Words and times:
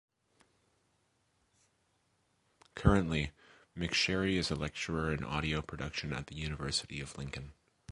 Currently, 2.73 3.31
McSherry 3.77 4.37
is 4.39 4.49
a 4.49 4.55
lecturer 4.55 5.13
in 5.13 5.23
Audio 5.23 5.61
Production 5.61 6.11
at 6.11 6.25
the 6.25 6.33
University 6.35 6.99
of 7.01 7.15
Lincoln. 7.19 7.53